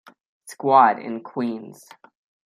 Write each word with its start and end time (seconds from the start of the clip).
Squad 0.47 0.97
in 0.97 1.21
Queens. 1.21 1.85